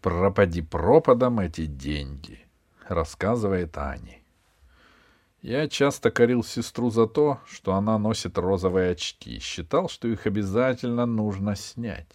Пропади 0.00 0.62
пропадом 0.62 1.40
эти 1.40 1.66
деньги, 1.66 2.46
рассказывает 2.86 3.76
Ани. 3.76 4.22
Я 5.42 5.68
часто 5.68 6.12
корил 6.12 6.44
сестру 6.44 6.90
за 6.90 7.06
то, 7.06 7.40
что 7.46 7.74
она 7.74 7.98
носит 7.98 8.38
розовые 8.38 8.92
очки, 8.92 9.40
считал, 9.40 9.88
что 9.88 10.06
их 10.06 10.26
обязательно 10.26 11.04
нужно 11.04 11.56
снять. 11.56 12.08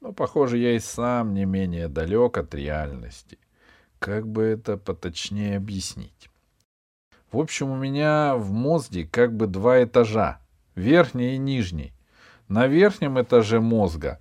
Но, 0.00 0.12
похоже, 0.12 0.56
я 0.56 0.74
и 0.74 0.78
сам 0.78 1.34
не 1.34 1.44
менее 1.44 1.88
далек 1.88 2.38
от 2.38 2.54
реальности. 2.54 3.38
Как 3.98 4.26
бы 4.26 4.42
это 4.42 4.78
поточнее 4.78 5.56
объяснить? 5.58 6.30
В 7.30 7.38
общем, 7.38 7.70
у 7.70 7.76
меня 7.76 8.36
в 8.36 8.50
мозге 8.52 9.06
как 9.10 9.34
бы 9.34 9.46
два 9.46 9.84
этажа, 9.84 10.40
верхний 10.74 11.34
и 11.34 11.38
нижний. 11.38 11.92
На 12.48 12.66
верхнем 12.66 13.20
этаже 13.20 13.60
мозга 13.60 14.18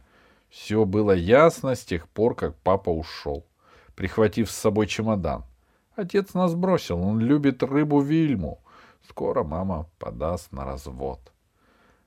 все 0.51 0.83
было 0.83 1.13
ясно 1.13 1.75
с 1.75 1.85
тех 1.85 2.09
пор, 2.09 2.35
как 2.35 2.57
папа 2.57 2.89
ушел, 2.89 3.45
прихватив 3.95 4.51
с 4.51 4.55
собой 4.55 4.85
чемодан. 4.85 5.45
Отец 5.95 6.33
нас 6.33 6.55
бросил, 6.55 7.01
он 7.01 7.21
любит 7.21 7.63
рыбу 7.63 8.01
Вильму. 8.01 8.59
Скоро 9.07 9.43
мама 9.43 9.89
подаст 9.97 10.51
на 10.51 10.65
развод. 10.65 11.31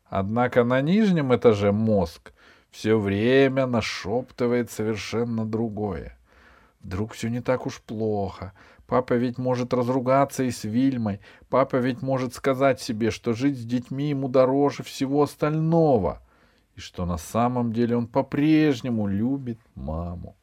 Однако 0.05 0.63
на 0.63 0.83
нижнем 0.83 1.35
этаже 1.35 1.73
мозг 1.73 2.35
все 2.71 2.99
время 2.99 3.67
нашептывает 3.67 4.71
совершенно 4.71 5.47
другое. 5.47 6.19
Вдруг 6.81 7.15
все 7.15 7.31
не 7.31 7.41
так 7.41 7.67
уж 7.67 7.81
плохо. 7.81 8.53
Папа 8.87 9.15
ведь 9.15 9.39
может 9.39 9.73
разругаться 9.73 10.43
и 10.43 10.51
с 10.51 10.65
Вильмой. 10.65 11.21
Папа 11.49 11.77
ведь 11.77 12.03
может 12.03 12.35
сказать 12.35 12.79
себе, 12.79 13.11
что 13.11 13.33
жить 13.33 13.57
с 13.57 13.65
детьми 13.65 14.11
ему 14.11 14.29
дороже 14.29 14.83
всего 14.83 15.23
остального. 15.23 16.21
И 16.77 16.81
что 16.81 17.07
на 17.07 17.19
самом 17.19 17.73
деле 17.73 17.97
он 17.97 18.07
по-прежнему 18.07 19.07
любит 19.07 19.59
маму. 19.75 20.37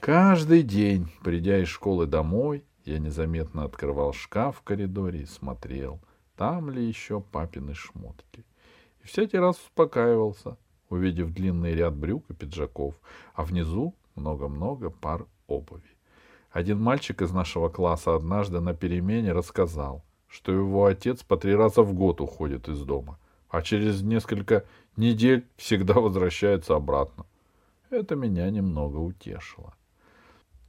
Каждый 0.00 0.62
день, 0.62 1.12
придя 1.22 1.58
из 1.58 1.68
школы 1.68 2.06
домой, 2.06 2.64
я 2.84 2.98
незаметно 2.98 3.64
открывал 3.64 4.12
шкаф 4.12 4.58
в 4.58 4.62
коридоре 4.62 5.22
и 5.22 5.26
смотрел, 5.26 6.00
там 6.36 6.70
ли 6.70 6.86
еще 6.86 7.20
папины 7.20 7.74
шмотки. 7.74 8.44
И 9.02 9.06
всякий 9.06 9.38
раз 9.38 9.56
успокаивался, 9.58 10.56
увидев 10.88 11.32
длинный 11.32 11.74
ряд 11.74 11.94
брюк 11.94 12.24
и 12.30 12.34
пиджаков, 12.34 12.94
а 13.34 13.42
внизу 13.42 13.94
много-много 14.14 14.90
пар 14.90 15.26
обуви. 15.46 15.82
Один 16.50 16.80
мальчик 16.80 17.22
из 17.22 17.30
нашего 17.32 17.68
класса 17.68 18.14
однажды 18.14 18.60
на 18.60 18.74
перемене 18.74 19.32
рассказал, 19.32 20.04
что 20.26 20.52
его 20.52 20.86
отец 20.86 21.22
по 21.22 21.36
три 21.36 21.54
раза 21.54 21.82
в 21.82 21.92
год 21.92 22.20
уходит 22.20 22.68
из 22.68 22.82
дома, 22.82 23.18
а 23.48 23.62
через 23.62 24.02
несколько 24.02 24.64
недель 24.96 25.46
всегда 25.56 25.94
возвращается 25.94 26.74
обратно. 26.74 27.26
Это 27.90 28.16
меня 28.16 28.48
немного 28.50 28.96
утешило. 28.96 29.74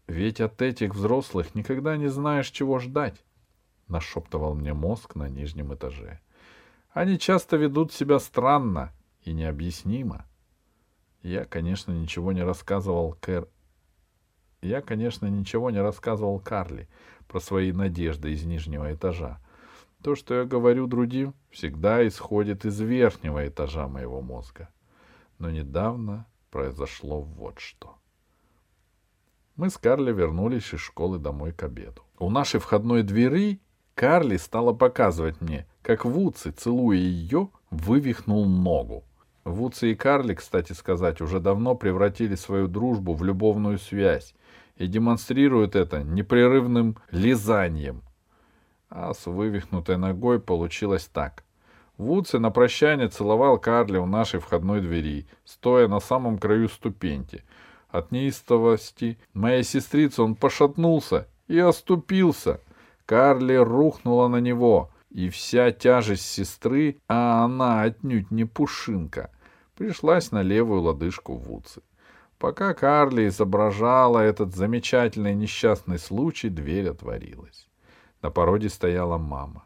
Ведь 0.07 0.41
от 0.41 0.61
этих 0.61 0.95
взрослых 0.95 1.55
никогда 1.55 1.95
не 1.97 2.07
знаешь, 2.07 2.49
чего 2.49 2.79
ждать,— 2.79 3.23
нашептывал 3.87 4.55
мне 4.55 4.73
мозг 4.73 5.15
на 5.15 5.29
нижнем 5.29 5.73
этаже. 5.73 6.19
Они 6.91 7.17
часто 7.17 7.57
ведут 7.57 7.93
себя 7.93 8.19
странно 8.19 8.91
и 9.23 9.33
необъяснимо. 9.33 10.25
Я, 11.23 11.45
конечно, 11.45 11.91
ничего 11.91 12.31
не 12.31 12.43
рассказывал 12.43 13.15
Кэр 13.21 13.47
я, 14.61 14.81
конечно, 14.81 15.25
ничего 15.25 15.71
не 15.71 15.81
рассказывал 15.81 16.39
Карли 16.39 16.87
про 17.27 17.39
свои 17.39 17.71
надежды 17.71 18.31
из 18.31 18.43
нижнего 18.43 18.93
этажа. 18.93 19.39
То, 20.03 20.15
что 20.15 20.33
я 20.33 20.45
говорю 20.45 20.87
другим, 20.87 21.35
всегда 21.51 22.07
исходит 22.07 22.65
из 22.65 22.79
верхнего 22.79 23.47
этажа 23.47 23.87
моего 23.87 24.21
мозга. 24.21 24.69
Но 25.37 25.51
недавно 25.51 26.25
произошло 26.49 27.21
вот 27.21 27.59
что. 27.59 27.95
Мы 29.55 29.69
с 29.69 29.77
Карли 29.77 30.11
вернулись 30.11 30.73
из 30.73 30.79
школы 30.79 31.19
домой 31.19 31.51
к 31.51 31.61
обеду. 31.61 32.01
У 32.17 32.31
нашей 32.31 32.59
входной 32.59 33.03
двери 33.03 33.61
Карли 33.93 34.37
стала 34.37 34.73
показывать 34.73 35.39
мне, 35.39 35.67
как 35.83 36.03
Вудси, 36.03 36.49
целуя 36.49 36.97
ее, 36.97 37.49
вывихнул 37.69 38.47
ногу. 38.47 39.03
Вудси 39.43 39.91
и 39.91 39.95
Карли, 39.95 40.33
кстати 40.33 40.73
сказать, 40.73 41.21
уже 41.21 41.39
давно 41.39 41.75
превратили 41.75 42.33
свою 42.33 42.67
дружбу 42.67 43.13
в 43.13 43.23
любовную 43.23 43.77
связь 43.77 44.33
и 44.77 44.87
демонстрируют 44.87 45.75
это 45.75 46.01
непрерывным 46.01 46.97
лизанием. 47.11 48.01
А 48.93 49.13
с 49.13 49.25
вывихнутой 49.25 49.95
ногой 49.95 50.41
получилось 50.41 51.09
так. 51.11 51.45
Вудси 51.97 52.35
на 52.35 52.51
прощание 52.51 53.07
целовал 53.07 53.57
Карли 53.57 53.97
у 53.97 54.05
нашей 54.05 54.41
входной 54.41 54.81
двери, 54.81 55.27
стоя 55.45 55.87
на 55.87 56.01
самом 56.01 56.37
краю 56.37 56.67
ступеньки. 56.67 57.45
От 57.87 58.11
неистовости 58.11 59.17
моей 59.33 59.63
сестрицы 59.63 60.21
он 60.21 60.35
пошатнулся 60.35 61.29
и 61.47 61.57
оступился. 61.57 62.59
Карли 63.05 63.55
рухнула 63.55 64.27
на 64.27 64.41
него, 64.41 64.91
и 65.09 65.29
вся 65.29 65.71
тяжесть 65.71 66.25
сестры, 66.25 66.97
а 67.07 67.45
она 67.45 67.83
отнюдь 67.83 68.29
не 68.29 68.43
пушинка, 68.43 69.31
пришлась 69.77 70.31
на 70.31 70.41
левую 70.41 70.81
лодыжку 70.81 71.35
Вудси. 71.35 71.81
Пока 72.37 72.73
Карли 72.73 73.29
изображала 73.29 74.19
этот 74.19 74.53
замечательный 74.53 75.33
несчастный 75.33 75.97
случай, 75.99 76.49
дверь 76.49 76.89
отворилась. 76.89 77.70
На 78.21 78.29
породе 78.29 78.69
стояла 78.69 79.17
мама, 79.17 79.65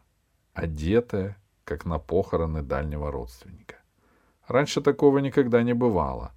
одетая, 0.53 1.37
как 1.63 1.85
на 1.85 1.99
похороны 1.99 2.61
дальнего 2.61 3.11
родственника. 3.11 3.75
Раньше 4.47 4.81
такого 4.81 5.17
никогда 5.17 5.63
не 5.63 5.73
бывало. 5.73 6.31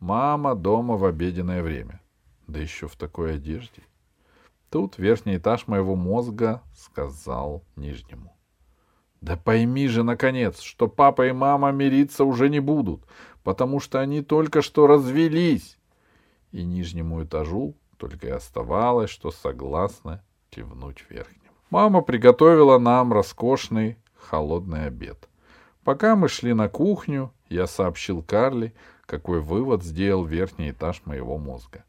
Мама 0.00 0.54
дома 0.54 0.96
в 0.96 1.04
обеденное 1.04 1.62
время. 1.62 2.00
Да 2.46 2.58
еще 2.58 2.88
в 2.88 2.96
такой 2.96 3.36
одежде. 3.36 3.82
Тут 4.68 4.98
верхний 4.98 5.36
этаж 5.36 5.66
моего 5.68 5.94
мозга 5.94 6.62
сказал 6.74 7.62
нижнему. 7.76 8.36
Да 9.20 9.36
пойми 9.36 9.86
же, 9.86 10.02
наконец, 10.02 10.60
что 10.60 10.88
папа 10.88 11.28
и 11.28 11.32
мама 11.32 11.70
мириться 11.70 12.24
уже 12.24 12.48
не 12.48 12.58
будут, 12.58 13.06
потому 13.44 13.78
что 13.78 14.00
они 14.00 14.22
только 14.22 14.62
что 14.62 14.88
развелись 14.88 15.78
и 16.50 16.64
нижнему 16.64 17.22
этажу 17.22 17.76
только 17.96 18.26
и 18.26 18.30
оставалось, 18.30 19.10
что 19.10 19.30
согласно 19.30 20.24
кивнуть 20.50 21.04
верхнему. 21.08 21.41
Мама 21.72 22.02
приготовила 22.02 22.76
нам 22.76 23.14
роскошный 23.14 23.96
холодный 24.14 24.88
обед. 24.88 25.26
Пока 25.84 26.16
мы 26.16 26.28
шли 26.28 26.52
на 26.52 26.68
кухню, 26.68 27.32
я 27.48 27.66
сообщил 27.66 28.22
Карли, 28.22 28.74
какой 29.06 29.40
вывод 29.40 29.82
сделал 29.82 30.26
верхний 30.26 30.72
этаж 30.72 31.00
моего 31.06 31.38
мозга. 31.38 31.84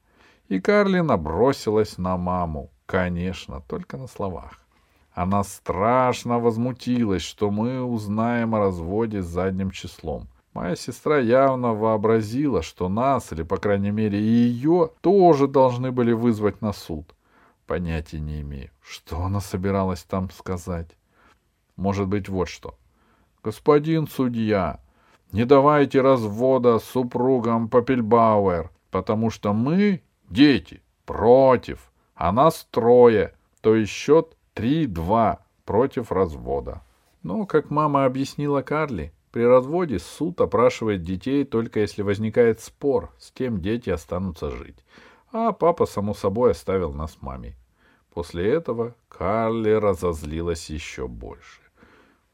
И 0.48 0.62
Карли 0.62 1.02
набросилась 1.02 1.98
на 1.98 2.16
маму, 2.16 2.70
конечно, 2.86 3.60
только 3.68 3.98
на 3.98 4.08
словах. 4.08 4.62
Она 5.12 5.44
страшно 5.44 6.40
возмутилась, 6.40 7.22
что 7.22 7.52
мы 7.52 7.84
узнаем 7.84 8.56
о 8.56 8.60
разводе 8.60 9.22
с 9.22 9.26
задним 9.26 9.70
числом. 9.70 10.30
Моя 10.54 10.78
сестра 10.78 11.20
явно 11.20 11.74
вообразила, 11.74 12.62
что 12.62 12.88
нас, 12.88 13.34
или, 13.34 13.44
по 13.44 13.58
крайней 13.58 13.92
мере, 13.92 14.18
ее, 14.18 14.92
тоже 15.02 15.50
должны 15.50 15.92
были 15.92 16.14
вызвать 16.14 16.62
на 16.62 16.72
суд. 16.72 17.14
Понятия 17.66 18.20
не 18.20 18.42
имею, 18.42 18.72
что 18.82 19.22
она 19.22 19.40
собиралась 19.40 20.04
там 20.04 20.30
сказать. 20.30 20.90
Может 21.76 22.08
быть, 22.08 22.30
вот 22.30 22.50
что. 22.50 22.78
Господин 23.44 24.08
судья, 24.08 24.80
не 25.32 25.46
давайте 25.46 26.02
развода 26.02 26.80
супругам 26.80 27.70
Папельбауэр, 27.70 28.70
потому 28.92 29.30
что 29.30 29.54
мы, 29.54 30.04
дети, 30.30 30.82
против, 31.06 31.92
а 32.16 32.32
нас 32.32 32.68
трое, 32.70 33.34
то 33.62 33.76
есть 33.76 33.92
счет 33.92 34.38
3-2 34.56 35.40
против 35.66 36.12
развода. 36.12 36.84
Но, 37.24 37.46
как 37.46 37.70
мама 37.70 38.06
объяснила 38.06 38.62
Карли, 38.62 39.14
при 39.32 39.44
разводе 39.44 39.98
суд 39.98 40.40
опрашивает 40.42 41.02
детей 41.02 41.44
только 41.44 41.80
если 41.80 42.04
возникает 42.04 42.60
спор, 42.60 43.12
с 43.18 43.32
кем 43.32 43.62
дети 43.62 43.90
останутся 43.90 44.52
жить. 44.52 44.78
А 45.36 45.52
папа, 45.52 45.88
само 45.88 46.14
собой, 46.14 46.52
оставил 46.52 46.94
нас 46.94 47.18
маме. 47.22 47.56
После 48.14 48.54
этого 48.54 48.94
Карли 49.10 49.72
разозлилась 49.72 50.70
еще 50.70 51.08
больше. 51.08 51.60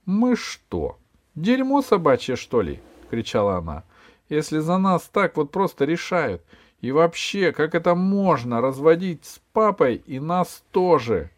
«Мы 0.05 0.35
что, 0.35 0.97
дерьмо 1.33 1.81
собачье, 1.81 2.35
что 2.35 2.61
ли?»— 2.61 2.81
кричала 3.09 3.55
она. 3.55 3.85
«Если 4.27 4.59
за 4.59 4.77
нас 4.77 5.03
так 5.03 5.37
вот 5.37 5.49
просто 5.49 5.85
решают. 5.85 6.43
И 6.81 6.91
вообще, 6.91 7.53
как 7.53 7.73
это 7.73 7.95
можно 7.95 8.59
разводить 8.59 9.23
с 9.23 9.39
папой 9.53 9.95
и 10.05 10.19
нас 10.19 10.61
тоже?» 10.71 11.31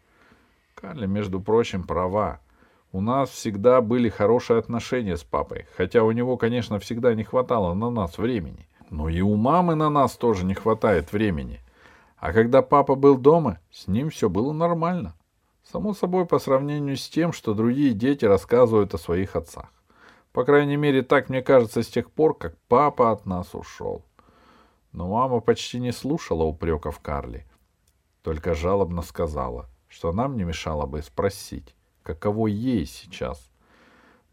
Карли, 0.74 1.06
между 1.06 1.40
прочим, 1.40 1.84
права. 1.84 2.40
У 2.90 3.00
нас 3.00 3.30
всегда 3.30 3.80
были 3.80 4.08
хорошие 4.08 4.58
отношения 4.58 5.16
с 5.16 5.22
папой, 5.22 5.66
хотя 5.76 6.02
у 6.02 6.10
него, 6.10 6.36
конечно, 6.36 6.80
всегда 6.80 7.14
не 7.14 7.22
хватало 7.22 7.72
на 7.74 7.88
нас 7.88 8.18
времени. 8.18 8.66
Но 8.92 9.08
и 9.08 9.22
у 9.22 9.36
мамы 9.36 9.74
на 9.74 9.88
нас 9.88 10.18
тоже 10.18 10.44
не 10.44 10.52
хватает 10.52 11.12
времени. 11.12 11.60
А 12.18 12.30
когда 12.34 12.60
папа 12.60 12.94
был 12.94 13.16
дома, 13.16 13.58
с 13.70 13.88
ним 13.88 14.10
все 14.10 14.28
было 14.28 14.52
нормально. 14.52 15.14
Само 15.64 15.94
собой, 15.94 16.26
по 16.26 16.38
сравнению 16.38 16.98
с 16.98 17.08
тем, 17.08 17.32
что 17.32 17.54
другие 17.54 17.94
дети 17.94 18.26
рассказывают 18.26 18.92
о 18.92 18.98
своих 18.98 19.34
отцах. 19.34 19.72
По 20.32 20.44
крайней 20.44 20.76
мере, 20.76 21.00
так 21.00 21.30
мне 21.30 21.40
кажется 21.40 21.82
с 21.82 21.88
тех 21.88 22.10
пор, 22.10 22.36
как 22.36 22.54
папа 22.68 23.12
от 23.12 23.24
нас 23.24 23.54
ушел. 23.54 24.04
Но 24.92 25.08
мама 25.08 25.40
почти 25.40 25.80
не 25.80 25.90
слушала 25.90 26.42
упреков 26.42 27.00
Карли, 27.00 27.46
только 28.20 28.54
жалобно 28.54 29.00
сказала, 29.00 29.70
что 29.88 30.12
нам 30.12 30.36
не 30.36 30.44
мешало 30.44 30.84
бы 30.84 31.00
спросить, 31.00 31.74
каково 32.02 32.48
ей 32.48 32.84
сейчас. 32.84 33.50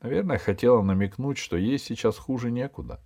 Наверное, 0.02 0.38
хотела 0.38 0.82
намекнуть, 0.82 1.38
что 1.38 1.56
ей 1.56 1.80
сейчас 1.80 2.18
хуже 2.18 2.52
некуда. 2.52 3.00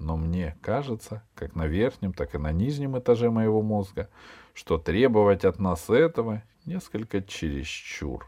Но 0.00 0.16
мне 0.16 0.56
кажется, 0.62 1.22
как 1.34 1.54
на 1.54 1.66
верхнем, 1.66 2.14
так 2.14 2.34
и 2.34 2.38
на 2.38 2.52
нижнем 2.52 2.98
этаже 2.98 3.30
моего 3.30 3.60
мозга, 3.60 4.08
что 4.54 4.78
требовать 4.78 5.44
от 5.44 5.58
нас 5.58 5.90
этого 5.90 6.42
несколько 6.64 7.22
чересчур. 7.22 8.26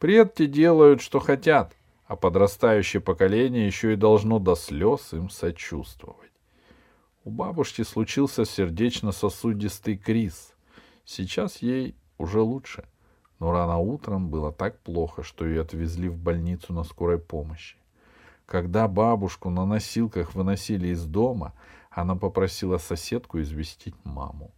Предки 0.00 0.46
делают, 0.46 1.00
что 1.00 1.20
хотят, 1.20 1.76
а 2.06 2.16
подрастающее 2.16 3.00
поколение 3.00 3.64
еще 3.64 3.92
и 3.92 3.96
должно 3.96 4.40
до 4.40 4.56
слез 4.56 5.12
им 5.12 5.30
сочувствовать. 5.30 6.32
У 7.22 7.30
бабушки 7.30 7.82
случился 7.82 8.44
сердечно-сосудистый 8.44 9.96
криз. 9.96 10.52
Сейчас 11.04 11.62
ей 11.62 11.94
уже 12.18 12.40
лучше, 12.40 12.88
но 13.38 13.52
рано 13.52 13.78
утром 13.78 14.30
было 14.30 14.50
так 14.52 14.80
плохо, 14.80 15.22
что 15.22 15.46
ее 15.46 15.60
отвезли 15.60 16.08
в 16.08 16.18
больницу 16.18 16.72
на 16.72 16.82
скорой 16.82 17.20
помощи. 17.20 17.76
Когда 18.48 18.88
бабушку 18.88 19.50
на 19.50 19.66
носилках 19.66 20.34
выносили 20.34 20.88
из 20.88 21.04
дома, 21.04 21.52
она 21.90 22.16
попросила 22.16 22.78
соседку 22.78 23.42
известить 23.42 23.94
маму. 24.04 24.52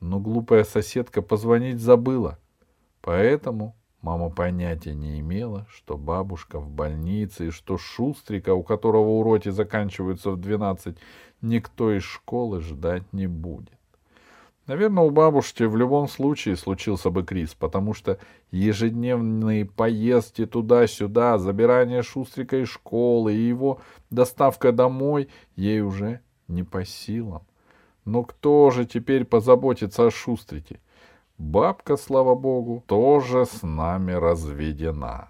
Но 0.00 0.18
глупая 0.18 0.64
соседка 0.64 1.22
позвонить 1.22 1.80
забыла, 1.80 2.40
поэтому 3.00 3.76
Мама 4.04 4.28
понятия 4.28 4.92
не 4.92 5.18
имела, 5.20 5.66
что 5.70 5.96
бабушка 5.96 6.58
в 6.60 6.68
больнице 6.68 7.46
и 7.46 7.50
что 7.50 7.78
Шустрика, 7.78 8.52
у 8.52 8.62
которого 8.62 9.08
уроки 9.08 9.48
заканчиваются 9.48 10.30
в 10.30 10.36
двенадцать, 10.36 10.98
никто 11.40 11.90
из 11.90 12.02
школы 12.02 12.60
ждать 12.60 13.10
не 13.14 13.26
будет. 13.26 13.73
Наверное, 14.66 15.04
у 15.04 15.10
бабушки 15.10 15.64
в 15.64 15.76
любом 15.76 16.08
случае 16.08 16.56
случился 16.56 17.10
бы 17.10 17.22
криз, 17.22 17.54
потому 17.54 17.92
что 17.92 18.18
ежедневные 18.50 19.66
поездки 19.66 20.46
туда-сюда, 20.46 21.36
забирание 21.36 22.02
Шустрика 22.02 22.56
из 22.56 22.68
школы 22.68 23.34
и 23.34 23.48
его 23.48 23.80
доставка 24.08 24.72
домой 24.72 25.28
ей 25.54 25.82
уже 25.82 26.20
не 26.48 26.62
по 26.62 26.84
силам. 26.84 27.42
Но 28.06 28.22
кто 28.22 28.70
же 28.70 28.86
теперь 28.86 29.24
позаботится 29.24 30.06
о 30.06 30.10
Шустрике? 30.10 30.80
Бабка, 31.36 31.96
слава 31.96 32.34
богу, 32.34 32.82
тоже 32.86 33.44
с 33.44 33.62
нами 33.62 34.12
разведена. 34.12 35.28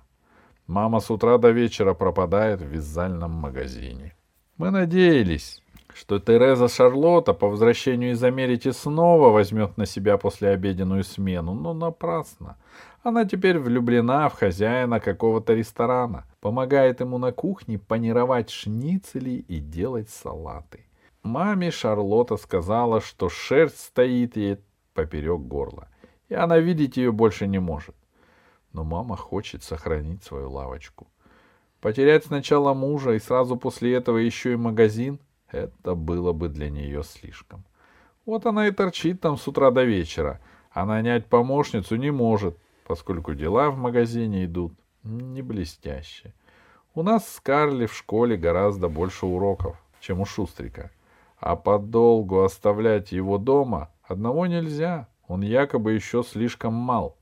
Мама 0.67 1.01
с 1.01 1.11
утра 1.11 1.39
до 1.39 1.51
вечера 1.51 1.95
пропадает 1.95 2.61
в 2.61 2.67
вязальном 2.67 3.33
магазине. 3.33 4.15
Мы 4.59 4.71
надеялись, 4.71 5.64
что 5.95 6.19
Тереза 6.19 6.69
Шарлотта 6.69 7.33
по 7.33 7.49
возвращению 7.49 8.13
из 8.13 8.23
Америки 8.23 8.73
снова 8.73 9.31
возьмет 9.31 9.77
на 9.77 9.87
себя 9.87 10.19
послеобеденную 10.19 11.05
смену, 11.05 11.55
но 11.55 11.73
напрасно. 11.73 12.57
Она 13.03 13.25
теперь 13.25 13.59
влюблена 13.59 14.29
в 14.29 14.35
хозяина 14.35 14.99
какого-то 14.99 15.55
ресторана, 15.55 16.25
помогает 16.41 17.01
ему 17.01 17.19
на 17.19 17.33
кухне 17.33 17.79
панировать 17.79 18.51
шницели 18.51 19.45
и 19.49 19.61
делать 19.61 20.11
салаты. 20.11 20.87
Маме 21.23 21.71
Шарлотта 21.71 22.37
сказала, 22.37 23.01
что 23.01 23.29
шерсть 23.29 23.81
стоит 23.81 24.37
ей 24.37 24.59
поперек 24.95 25.41
горла 25.41 25.89
и 26.29 26.35
она 26.35 26.59
видеть 26.59 26.97
ее 26.97 27.13
больше 27.13 27.47
не 27.47 27.59
может. 27.59 27.95
Но 28.73 28.85
мама 28.85 29.17
хочет 29.17 29.63
сохранить 29.63 30.25
свою 30.25 30.51
лавочку. 30.51 31.07
Потерять 31.81 32.25
сначала 32.25 32.75
мужа 32.75 33.13
и 33.13 33.21
сразу 33.21 33.57
после 33.57 33.95
этого 33.95 34.19
еще 34.19 34.53
и 34.55 34.57
магазин— 34.57 35.19
это 35.51 35.95
было 35.95 36.33
бы 36.33 36.49
для 36.49 36.71
нее 36.71 37.03
слишком. 37.03 37.65
Вот 38.27 38.47
она 38.47 38.69
и 38.69 38.71
торчит 38.71 39.21
там 39.21 39.37
с 39.37 39.47
утра 39.47 39.71
до 39.71 39.85
вечера, 39.85 40.41
а 40.71 40.87
нанять 40.87 41.27
помощницу 41.27 41.97
не 41.97 42.11
может, 42.11 42.59
поскольку 42.87 43.35
дела 43.35 43.71
в 43.71 43.77
магазине 43.77 44.45
идут 44.45 44.73
не 45.03 45.43
блестяще. 45.43 46.33
У 46.95 47.03
нас 47.03 47.29
с 47.29 47.41
Карли 47.41 47.87
в 47.87 47.95
школе 47.95 48.37
гораздо 48.37 48.89
больше 48.89 49.27
уроков, 49.27 49.77
чем 50.01 50.21
у 50.21 50.25
Шустрика. 50.25 50.91
А 51.39 51.57
подолгу 51.57 52.43
оставлять 52.43 53.13
его 53.13 53.37
дома 53.37 53.91
одного 54.03 54.47
нельзя. 54.47 55.09
Он 55.27 55.43
якобы 55.43 55.93
еще 55.93 56.23
слишком 56.23 56.73
мал. 56.75 57.17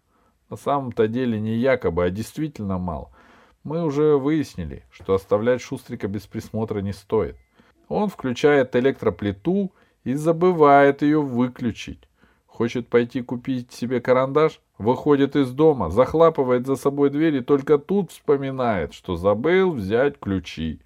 На 0.51 0.57
самом-то 0.57 1.09
деле 1.09 1.41
не 1.41 1.57
якобы, 1.57 2.05
а 2.05 2.11
действительно 2.11 2.79
мал. 2.79 3.11
Мы 3.65 3.83
уже 3.83 4.17
выяснили, 4.19 4.85
что 4.91 5.15
оставлять 5.15 5.63
Шустрика 5.63 6.09
без 6.09 6.27
присмотра 6.27 6.81
не 6.81 6.93
стоит. 6.93 7.37
Он 7.89 8.09
включает 8.09 8.75
электроплиту 8.77 9.73
и 10.05 10.15
забывает 10.15 11.03
ее 11.03 11.21
выключить. 11.21 12.09
Хочет 12.47 12.89
пойти 12.89 13.23
купить 13.23 13.73
себе 13.73 14.01
карандаш, 14.01 14.61
выходит 14.79 15.37
из 15.37 15.51
дома, 15.51 15.91
захлапывает 15.91 16.67
за 16.67 16.77
собой 16.77 17.11
дверь 17.11 17.37
и 17.37 17.41
только 17.41 17.79
тут 17.79 18.11
вспоминает, 18.11 18.93
что 18.95 19.17
забыл 19.17 19.73
взять 19.73 20.19
ключи. 20.19 20.81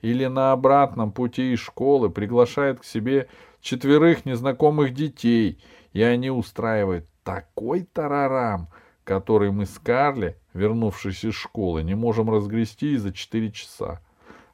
Или 0.00 0.26
на 0.26 0.52
обратном 0.52 1.10
пути 1.10 1.52
из 1.52 1.58
школы 1.58 2.08
приглашает 2.08 2.80
к 2.80 2.84
себе 2.84 3.28
четверых 3.60 4.24
незнакомых 4.24 4.94
детей— 4.94 5.62
и 5.92 6.02
они 6.02 6.30
устраивают 6.30 7.06
такой 7.24 7.82
тарарам, 7.82 8.68
который 9.04 9.50
мы 9.50 9.66
с 9.66 9.78
Карли, 9.78 10.36
вернувшись 10.54 11.24
из 11.24 11.34
школы, 11.34 11.82
не 11.82 11.94
можем 11.94 12.30
разгрести 12.30 12.96
за 12.96 13.12
четыре 13.12 13.50
часа. 13.50 14.00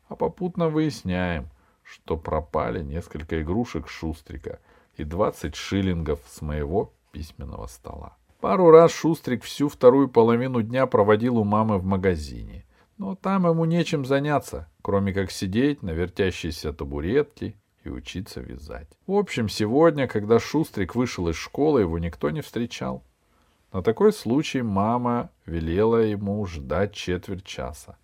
А 0.09 0.17
попутно 0.17 0.69
выясняем, 0.69 1.49
что 1.85 2.17
пропали 2.17 2.83
несколько 2.83 3.41
игрушек 3.41 3.89
Шустрика 3.89 4.59
и 4.97 5.05
двадцать 5.05 5.55
шиллингов 5.55 6.21
с 6.27 6.43
моего 6.43 6.93
письменного 7.13 7.67
стола. 7.69 8.17
Пару 8.41 8.71
раз 8.71 8.93
Шустрик 8.93 9.45
всю 9.45 9.69
вторую 9.69 10.09
половину 10.09 10.63
дня 10.63 10.87
проводил 10.87 11.39
у 11.39 11.45
мамы 11.45 11.79
в 11.79 11.85
магазине. 11.85 12.65
Но 12.99 13.15
там 13.15 13.47
ему 13.47 13.65
нечем 13.65 14.05
заняться, 14.05 14.69
кроме 14.83 15.13
как 15.13 15.31
сидеть 15.31 15.83
на 15.83 15.91
вертящейся 15.91 16.73
табуретке 16.73 17.55
и 17.85 17.89
учиться 17.89 18.41
вязать. 18.41 18.89
В 19.07 19.13
общем, 19.13 19.49
сегодня, 19.49 20.07
когда 20.07 20.39
Шустрик 20.39 20.95
вышел 20.95 21.29
из 21.29 21.37
школы, 21.37 21.81
его 21.81 21.99
никто 21.99 22.31
не 22.31 22.41
встречал. 22.41 23.03
На 23.73 23.83
такой 23.83 24.13
случай 24.13 24.63
мама 24.63 25.31
велела 25.47 25.97
ему 25.97 26.45
ждать 26.47 26.93
четверть 26.93 27.45
часа. 27.45 27.97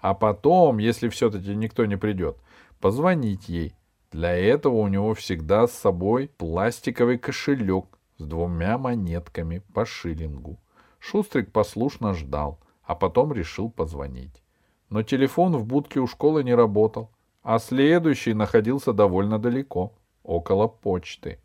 А 0.00 0.14
потом, 0.14 0.78
если 0.78 1.08
все-таки 1.08 1.54
никто 1.56 1.84
не 1.84 1.96
придет, 1.96 2.36
позвонить 2.80 3.48
ей. 3.48 3.74
Для 4.12 4.34
этого 4.34 4.76
у 4.76 4.88
него 4.88 5.14
всегда 5.14 5.66
с 5.66 5.72
собой 5.72 6.30
пластиковый 6.36 7.18
кошелек 7.18 7.98
с 8.18 8.24
двумя 8.24 8.78
монетками 8.78 9.62
по 9.74 9.84
шиллингу. 9.84 10.58
Шустрик 10.98 11.52
послушно 11.52 12.14
ждал, 12.14 12.58
а 12.82 12.94
потом 12.94 13.32
решил 13.32 13.70
позвонить. 13.70 14.42
Но 14.90 15.02
телефон 15.02 15.56
в 15.56 15.64
будке 15.64 16.00
у 16.00 16.06
школы 16.06 16.44
не 16.44 16.54
работал 16.54 17.10
а 17.46 17.60
следующий 17.60 18.34
находился 18.34 18.92
довольно 18.92 19.38
далеко, 19.38 19.92
около 20.24 20.66
почты. 20.66 21.38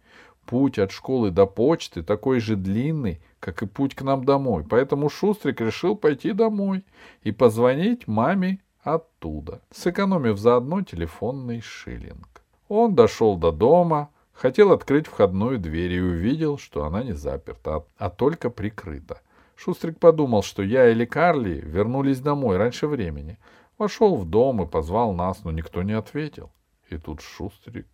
Путь 0.48 0.80
от 0.80 0.90
школы 0.92 1.30
до 1.30 1.46
почты 1.46 2.02
такой 2.02 2.40
же 2.40 2.56
длинный, 2.56 3.22
как 3.40 3.62
и 3.62 3.68
путь 3.68 3.94
к 3.94 4.02
нам 4.02 4.26
домой, 4.26 4.66
поэтому 4.68 5.10
Шустрик 5.10 5.62
решил 5.62 5.96
пойти 5.96 6.32
домой 6.32 6.86
и 7.22 7.32
позвонить 7.32 8.08
маме 8.08 8.64
оттуда, 8.84 9.62
сэкономив 9.72 10.38
заодно 10.38 10.82
телефонный 10.82 11.62
шиллинг. 11.62 12.42
Он 12.68 12.96
дошел 12.96 13.38
до 13.38 13.52
дома, 13.52 14.10
хотел 14.34 14.72
открыть 14.72 15.08
входную 15.08 15.60
дверь 15.60 15.94
и 15.94 16.02
увидел, 16.02 16.58
что 16.58 16.86
она 16.86 17.04
не 17.04 17.14
заперта, 17.14 17.84
а 17.98 18.10
только 18.10 18.50
прикрыта. 18.50 19.22
Шустрик 19.56 20.00
подумал, 20.00 20.42
что 20.42 20.64
я 20.64 20.90
или 20.90 21.06
Карли 21.06 21.62
вернулись 21.64 22.20
домой 22.20 22.58
раньше 22.58 22.88
времени, 22.88 23.38
Вошел 23.82 24.16
в 24.16 24.30
дом 24.30 24.62
и 24.62 24.68
позвал 24.68 25.12
нас, 25.12 25.44
но 25.44 25.50
никто 25.50 25.82
не 25.82 25.94
ответил. 25.94 26.52
И 26.92 27.00
тут 27.00 27.20
Шустрик 27.20 27.88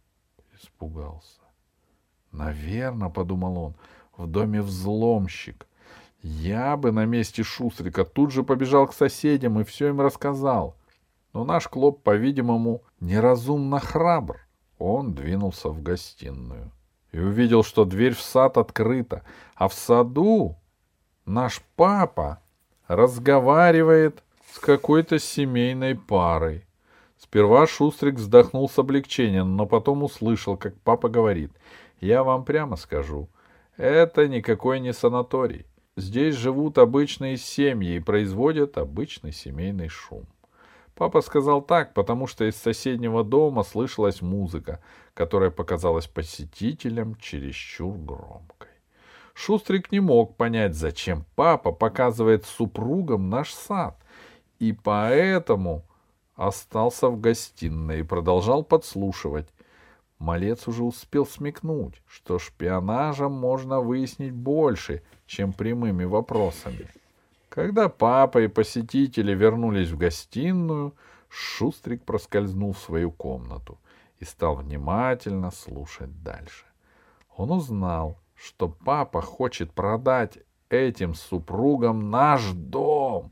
испугался. 0.54 1.40
Наверное,— 2.34 3.08
подумал 3.16 3.58
он,— 3.58 3.76
в 4.18 4.28
доме 4.28 4.62
взломщик. 4.62 5.66
Я 6.22 6.76
бы 6.76 6.92
на 6.92 7.06
месте 7.06 7.42
Шустрика 7.42 8.04
тут 8.04 8.34
же 8.34 8.44
побежал 8.44 8.88
к 8.88 8.94
соседям 8.94 9.62
и 9.62 9.64
все 9.64 9.88
им 9.88 10.02
рассказал. 10.02 10.76
Но 11.38 11.44
наш 11.44 11.68
Клоп, 11.68 12.02
по-видимому, 12.02 12.82
неразумно 13.00 13.80
храбр. 13.80 14.40
Он 14.80 15.14
двинулся 15.14 15.70
в 15.70 15.84
гостиную 15.84 16.72
и 17.12 17.20
увидел, 17.20 17.62
что 17.62 17.86
дверь 17.86 18.16
в 18.16 18.22
сад 18.22 18.58
открыта, 18.58 19.22
а 19.54 19.68
в 19.68 19.76
саду 19.76 20.58
наш 21.28 21.62
папа 21.76 22.42
разговаривает 22.88 24.24
с 24.52 24.58
какой-то 24.58 25.20
семейной 25.20 25.94
парой. 25.94 26.66
Сперва 27.20 27.68
Шустрик 27.68 28.16
вздохнул 28.16 28.68
с 28.68 28.80
облегчением, 28.80 29.56
но 29.58 29.68
потом 29.68 30.02
услышал, 30.02 30.58
как 30.58 30.76
папа 30.80 31.08
говорит, 31.08 31.52
«Я 32.02 32.24
вам 32.24 32.46
прямо 32.46 32.78
скажу, 32.78 33.30
это 33.76 34.28
никакой 34.28 34.80
не 34.80 34.92
санаторий. 34.92 35.68
Здесь 35.98 36.34
живут 36.34 36.80
обычные 36.80 37.38
семьи 37.38 37.98
и 37.98 38.00
производят 38.00 38.80
обычный 38.80 39.34
семейный 39.34 39.88
шум. 39.88 40.26
Папа 40.98 41.22
сказал 41.22 41.62
так, 41.62 41.94
потому 41.94 42.26
что 42.26 42.46
из 42.46 42.56
соседнего 42.56 43.24
дома 43.24 43.62
слышалась 43.62 44.24
музыка, 44.24 44.82
которая 45.14 45.52
показалась 45.52 46.08
посетителям 46.08 47.16
чересчур 47.18 47.96
громкой. 47.96 48.70
Шустрик 49.36 49.92
не 49.92 50.00
мог 50.00 50.36
понять, 50.38 50.74
зачем 50.74 51.24
папа 51.36 51.72
показывает 51.72 52.46
супругам 52.46 53.30
наш 53.30 53.54
сад, 53.54 53.96
и 54.58 54.74
поэтому 54.74 55.84
остался 56.36 57.10
в 57.10 57.22
гостиной 57.22 58.00
и 58.00 58.04
продолжал 58.04 58.64
подслушивать. 58.64 59.48
Малец 60.18 60.68
уже 60.68 60.84
успел 60.84 61.28
смекнуть, 61.28 62.02
что 62.08 62.40
шпионажем 62.40 63.34
можно 63.34 63.82
выяснить 63.82 64.34
больше, 64.34 65.04
чем 65.28 65.54
прямыми 65.54 66.06
вопросами. 66.06 66.90
Когда 67.50 67.90
папа 67.90 68.42
и 68.44 68.48
посетители 68.48 69.34
вернулись 69.34 69.90
в 69.90 69.98
гостиную, 69.98 70.96
Шустрик 71.30 72.04
проскользнул 72.04 72.74
в 72.74 72.80
свою 72.80 73.12
комнату 73.12 73.80
и 74.20 74.26
стал 74.26 74.56
внимательно 74.56 75.52
слушать 75.52 76.24
дальше. 76.24 76.66
Он 77.36 77.52
узнал, 77.52 78.20
что 78.36 78.70
папа 78.70 79.22
хочет 79.22 79.72
продать 79.72 80.40
этим 80.70 81.14
супругам 81.16 82.10
наш 82.10 82.52
дом, 82.52 83.32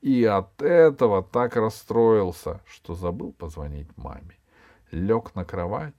и 0.00 0.24
от 0.24 0.62
этого 0.62 1.22
так 1.22 1.56
расстроился, 1.56 2.60
что 2.66 2.94
забыл 2.94 3.32
позвонить 3.32 3.96
маме. 3.96 4.38
Лег 4.90 5.34
на 5.34 5.44
кровать 5.44 5.94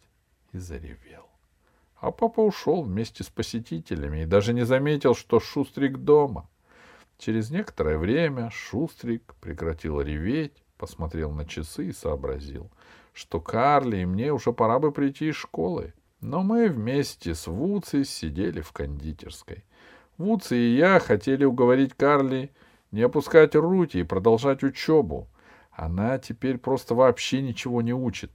и 0.52 0.58
заревел. 0.58 1.28
А 1.96 2.12
папа 2.12 2.42
ушел 2.42 2.82
вместе 2.82 3.24
с 3.24 3.30
посетителями 3.30 4.24
и 4.24 4.26
даже 4.26 4.54
не 4.54 4.66
заметил, 4.66 5.14
что 5.14 5.40
Шустрик 5.40 5.98
дома. 5.98 6.50
Через 7.22 7.52
некоторое 7.52 8.00
время 8.00 8.50
Шустрик 8.50 9.36
прекратил 9.42 10.02
реветь, 10.02 10.64
посмотрел 10.80 11.30
на 11.32 11.46
часы 11.46 11.90
и 11.90 11.94
сообразил, 11.94 12.72
что 13.14 13.40
Карли 13.40 13.98
и 13.98 14.06
мне 14.08 14.34
уже 14.34 14.52
пора 14.54 14.80
бы 14.80 14.92
прийти 14.92 15.30
из 15.30 15.36
школы. 15.36 15.94
Но 16.20 16.42
мы 16.42 16.68
вместе 16.68 17.36
с 17.36 17.46
Вуци 17.46 18.06
сидели 18.06 18.62
в 18.62 18.72
кондитерской. 18.72 19.64
Вуци 20.18 20.58
и 20.58 20.76
я 20.76 21.00
хотели 21.00 21.46
уговорить 21.46 21.94
Карли 21.94 22.50
не 22.90 23.04
опускать 23.04 23.54
руки 23.54 24.00
и 24.00 24.04
продолжать 24.04 24.64
учебу. 24.64 25.30
Она 25.70 26.18
теперь 26.18 26.58
просто 26.58 26.96
вообще 26.96 27.44
ничего 27.44 27.84
не 27.84 27.94
учит 27.94 28.32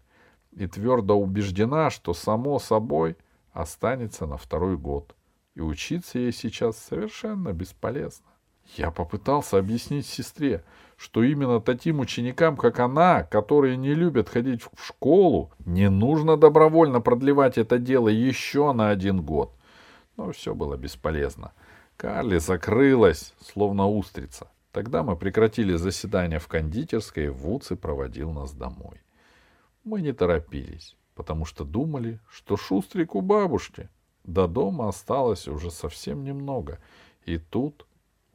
и 0.53 0.69
твердо 0.69 1.19
убеждена, 1.19 1.91
что 1.91 2.15
само 2.15 2.61
собой 2.61 3.17
останется 3.51 4.27
на 4.27 4.37
второй 4.37 4.77
год. 4.77 5.17
И 5.57 5.61
учиться 5.61 6.21
ей 6.21 6.31
сейчас 6.31 6.79
совершенно 6.79 7.53
бесполезно. 7.53 8.27
Я 8.75 8.91
попытался 8.91 9.59
объяснить 9.59 10.07
сестре, 10.07 10.65
что 10.97 11.23
именно 11.23 11.61
таким 11.61 12.01
ученикам, 12.01 12.57
как 12.57 12.81
она, 12.81 13.23
которые 13.23 13.77
не 13.77 13.95
любят 13.95 14.29
ходить 14.29 14.63
в 14.63 14.85
школу, 14.85 15.51
не 15.65 15.89
нужно 15.89 16.37
добровольно 16.37 17.01
продлевать 17.01 17.59
это 17.59 17.79
дело 17.79 18.09
еще 18.09 18.73
на 18.73 18.91
один 18.91 19.23
год. 19.23 19.53
Но 20.17 20.33
все 20.33 20.55
было 20.55 20.77
бесполезно. 20.77 21.53
Карли 21.97 22.39
закрылась, 22.39 23.35
словно 23.41 23.89
устрица. 23.89 24.49
Тогда 24.73 25.03
мы 25.03 25.17
прекратили 25.17 25.75
заседание 25.77 26.39
в 26.39 26.49
кондитерской, 26.49 27.27
и 27.27 27.29
Вуци 27.29 27.77
проводил 27.77 28.33
нас 28.33 28.53
домой. 28.53 29.01
Мы 29.85 30.03
не 30.03 30.13
торопились, 30.13 30.97
потому 31.15 31.45
что 31.45 31.65
думали, 31.65 32.19
что 32.29 32.57
Шустрик 32.57 33.15
у 33.15 33.21
бабушки. 33.21 33.89
До 34.25 34.49
дома 34.49 34.89
осталось 34.89 35.47
уже 35.49 35.71
совсем 35.71 36.25
немного, 36.25 36.79
и 37.25 37.39
тут 37.39 37.87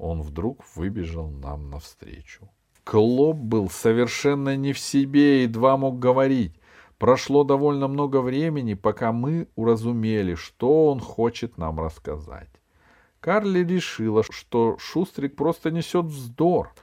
он 0.01 0.22
вдруг 0.24 0.65
выбежал 0.75 1.29
нам 1.29 1.70
навстречу. 1.70 2.50
Клоп 2.84 3.38
был 3.38 3.70
совершенно 3.70 4.55
не 4.55 4.74
в 4.74 4.79
себе 4.79 5.39
и 5.39 5.43
едва 5.43 5.77
мог 5.77 6.00
говорить. 6.00 6.55
Прошло 6.98 7.43
довольно 7.43 7.88
много 7.88 8.22
времени, 8.22 8.74
пока 8.74 9.12
мы 9.12 9.48
уразумели, 9.55 10.34
что 10.34 10.88
он 10.88 11.00
хочет 11.00 11.58
нам 11.58 11.79
рассказать. 11.79 12.50
Карли 13.20 13.63
решила, 13.63 14.24
что 14.27 14.75
Шустрик 14.79 15.36
просто 15.36 15.70
несет 15.70 16.05
вздор. 16.05 16.74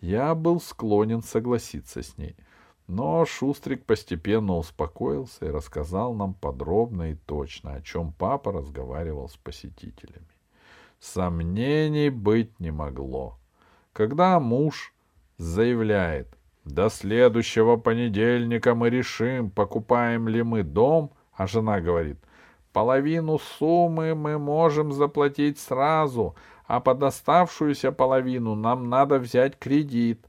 Я 0.00 0.34
был 0.34 0.60
склонен 0.60 1.22
согласиться 1.22 2.02
с 2.02 2.18
ней. 2.18 2.36
Но 2.88 3.24
Шустрик 3.24 3.86
постепенно 3.86 4.56
успокоился 4.56 5.46
и 5.46 5.50
рассказал 5.50 6.12
нам 6.14 6.34
подробно 6.34 7.12
и 7.12 7.14
точно, 7.14 7.74
о 7.74 7.80
чем 7.80 8.12
папа 8.12 8.52
разговаривал 8.52 9.28
с 9.28 9.36
посетителями. 9.36 10.26
Сомнений 11.04 12.08
быть 12.08 12.58
не 12.60 12.70
могло. 12.70 13.38
Когда 13.92 14.40
муж 14.40 14.94
заявляет, 15.36 16.28
до 16.64 16.88
следующего 16.88 17.76
понедельника 17.76 18.74
мы 18.74 18.88
решим, 18.88 19.50
покупаем 19.50 20.28
ли 20.28 20.42
мы 20.42 20.62
дом, 20.62 21.12
а 21.34 21.46
жена 21.46 21.82
говорит, 21.82 22.16
половину 22.72 23.38
суммы 23.38 24.14
мы 24.14 24.38
можем 24.38 24.92
заплатить 24.92 25.58
сразу, 25.58 26.36
а 26.66 26.80
под 26.80 27.02
оставшуюся 27.02 27.92
половину 27.92 28.54
нам 28.54 28.88
надо 28.88 29.18
взять 29.18 29.58
кредит. 29.58 30.26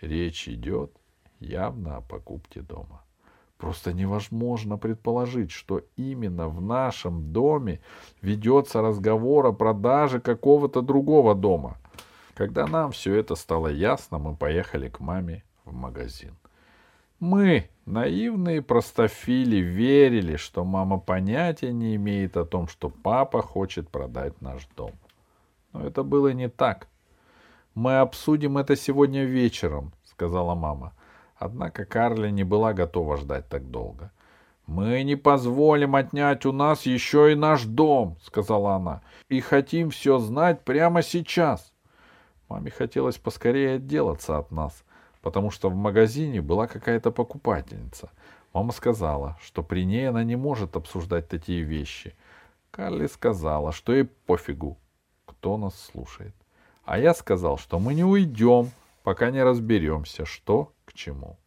Речь 0.00 0.48
идет 0.48 0.92
явно 1.40 1.98
о 1.98 2.00
покупке 2.00 2.62
дома. 2.62 3.05
Просто 3.58 3.92
невозможно 3.94 4.76
предположить, 4.76 5.50
что 5.50 5.82
именно 5.96 6.48
в 6.48 6.60
нашем 6.60 7.32
доме 7.32 7.80
ведется 8.20 8.82
разговор 8.82 9.46
о 9.46 9.52
продаже 9.52 10.20
какого-то 10.20 10.82
другого 10.82 11.34
дома. 11.34 11.78
Когда 12.34 12.66
нам 12.66 12.92
все 12.92 13.14
это 13.14 13.34
стало 13.34 13.68
ясно, 13.68 14.18
мы 14.18 14.36
поехали 14.36 14.88
к 14.90 15.00
маме 15.00 15.42
в 15.64 15.72
магазин. 15.72 16.36
Мы, 17.18 17.70
наивные 17.86 18.60
простофили, 18.60 19.56
верили, 19.56 20.36
что 20.36 20.64
мама 20.64 20.98
понятия 20.98 21.72
не 21.72 21.96
имеет 21.96 22.36
о 22.36 22.44
том, 22.44 22.68
что 22.68 22.90
папа 22.90 23.40
хочет 23.40 23.88
продать 23.88 24.38
наш 24.42 24.68
дом. 24.76 24.92
Но 25.72 25.86
это 25.86 26.02
было 26.02 26.32
не 26.32 26.50
так. 26.50 26.88
«Мы 27.74 27.98
обсудим 27.98 28.58
это 28.58 28.76
сегодня 28.76 29.24
вечером»,— 29.24 29.92
сказала 30.04 30.54
мама. 30.54 30.92
Однако 31.38 31.84
Карли 31.84 32.30
не 32.30 32.44
была 32.44 32.72
готова 32.72 33.16
ждать 33.16 33.48
так 33.48 33.70
долго. 33.70 34.10
«Мы 34.66 35.04
не 35.04 35.14
позволим 35.14 35.94
отнять 35.94 36.44
у 36.44 36.52
нас 36.52 36.86
еще 36.86 37.32
и 37.32 37.36
наш 37.36 37.64
дом»,— 37.64 38.16
сказала 38.22 38.74
она,— 38.74 39.02
«и 39.28 39.40
хотим 39.40 39.90
все 39.90 40.18
знать 40.18 40.64
прямо 40.64 41.02
сейчас». 41.02 41.72
Маме 42.48 42.70
хотелось 42.70 43.16
поскорее 43.16 43.76
отделаться 43.76 44.38
от 44.38 44.50
нас, 44.50 44.84
потому 45.20 45.50
что 45.50 45.70
в 45.70 45.76
магазине 45.76 46.40
была 46.40 46.66
какая-то 46.66 47.12
покупательница. 47.12 48.10
Мама 48.52 48.72
сказала, 48.72 49.36
что 49.40 49.62
при 49.62 49.84
ней 49.84 50.08
она 50.08 50.24
не 50.24 50.36
может 50.36 50.76
обсуждать 50.76 51.28
такие 51.28 51.62
вещи. 51.62 52.16
Карли 52.70 53.06
сказала, 53.06 53.72
что 53.72 53.92
ей 53.92 54.04
пофигу, 54.04 54.78
кто 55.26 55.56
нас 55.56 55.78
слушает. 55.80 56.34
А 56.84 56.98
я 56.98 57.14
сказал, 57.14 57.58
что 57.58 57.78
мы 57.78 57.94
не 57.94 58.04
уйдем, 58.04 58.70
пока 59.06 59.30
не 59.30 59.44
разберемся, 59.44 60.24
что 60.24 60.72
к 60.84 60.92
чему. 60.92 61.38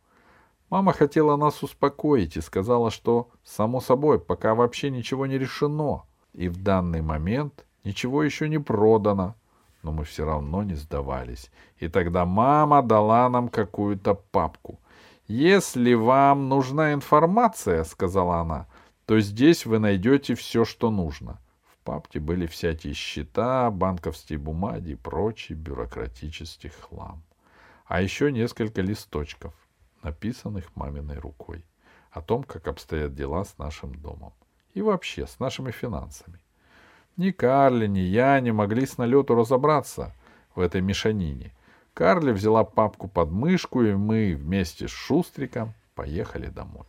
Мама 0.69 0.93
хотела 0.93 1.35
нас 1.35 1.61
успокоить 1.61 2.37
и 2.37 2.41
сказала, 2.41 2.89
что, 2.89 3.31
само 3.43 3.81
собой, 3.81 4.17
пока 4.17 4.55
вообще 4.55 4.89
ничего 4.89 5.25
не 5.25 5.37
решено, 5.37 6.03
и 6.31 6.47
в 6.47 6.63
данный 6.63 7.01
момент 7.01 7.65
ничего 7.83 8.23
еще 8.23 8.47
не 8.47 8.59
продано. 8.59 9.35
Но 9.83 9.91
мы 9.91 10.05
все 10.05 10.23
равно 10.23 10.63
не 10.63 10.75
сдавались. 10.75 11.51
И 11.79 11.89
тогда 11.89 12.23
мама 12.23 12.81
дала 12.81 13.27
нам 13.27 13.49
какую-то 13.49 14.13
папку. 14.13 14.79
«Если 15.27 15.95
вам 15.95 16.47
нужна 16.47 16.93
информация,— 16.93 17.83
сказала 17.83 18.37
она,— 18.37 18.67
то 19.05 19.19
здесь 19.19 19.65
вы 19.65 19.79
найдете 19.79 20.35
все, 20.35 20.63
что 20.63 20.89
нужно». 20.89 21.41
В 21.65 21.83
папке 21.83 22.21
были 22.21 22.47
всякие 22.47 22.93
счета, 22.93 23.69
банковские 23.69 24.39
бумаги 24.39 24.91
и 24.91 24.95
прочий 24.95 25.55
бюрократический 25.55 26.69
хлам 26.69 27.21
а 27.89 28.03
еще 28.03 28.31
несколько 28.31 28.81
листочков, 28.81 29.51
написанных 30.03 30.75
маминой 30.75 31.17
рукой, 31.17 31.65
о 32.11 32.21
том, 32.21 32.43
как 32.43 32.67
обстоят 32.67 33.15
дела 33.15 33.43
с 33.43 33.57
нашим 33.57 33.95
домом 33.95 34.31
и 34.75 34.83
вообще 34.83 35.25
с 35.25 35.39
нашими 35.39 35.71
финансами. 35.71 36.39
Ни 37.17 37.31
Карли, 37.31 37.87
ни 37.87 37.99
я 37.99 38.39
не 38.41 38.51
могли 38.51 38.85
с 38.85 38.99
налету 38.99 39.33
разобраться 39.33 40.13
в 40.53 40.59
этой 40.59 40.81
мешанине. 40.81 41.51
Карли 41.95 42.31
взяла 42.31 42.63
папку 42.63 43.07
под 43.07 43.31
мышку, 43.31 43.81
и 43.81 43.95
мы 43.95 44.35
вместе 44.35 44.87
с 44.87 44.91
Шустриком 44.91 45.73
поехали 45.95 46.45
домой. 46.45 46.85